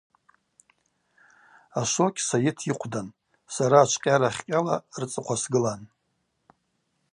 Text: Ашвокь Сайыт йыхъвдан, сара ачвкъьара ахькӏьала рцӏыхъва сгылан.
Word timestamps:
Ашвокь 1.81 2.19
Сайыт 2.29 2.57
йыхъвдан, 2.67 3.07
сара 3.55 3.77
ачвкъьара 3.81 4.27
ахькӏьала 4.29 4.75
рцӏыхъва 5.01 5.35
сгылан. 5.41 5.81